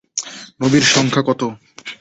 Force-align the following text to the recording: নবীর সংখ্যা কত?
নবীর 0.61 0.83
সংখ্যা 0.93 1.23
কত? 1.27 1.41